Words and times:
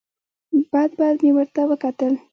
بد 0.71 0.89
بد 0.99 1.15
مې 1.23 1.31
ورته 1.35 1.61
وکتل. 1.69 2.13